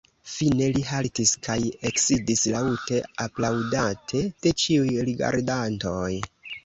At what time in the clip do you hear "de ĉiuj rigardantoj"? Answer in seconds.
4.47-6.11